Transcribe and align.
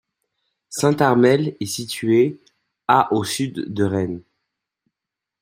Saint-Armel 0.69 1.55
est 1.59 1.67
située 1.67 2.41
à 2.87 3.13
au 3.13 3.23
sud 3.23 3.71
de 3.71 3.83
Rennes. 3.83 4.23